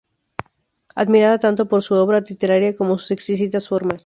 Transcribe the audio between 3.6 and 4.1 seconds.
formas.